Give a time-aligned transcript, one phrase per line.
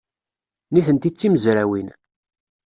[0.73, 1.87] Nitenti d timezrawin.